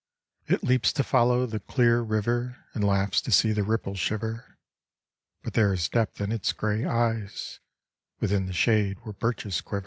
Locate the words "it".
0.47-0.63